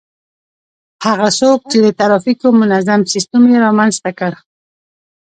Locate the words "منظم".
2.61-3.01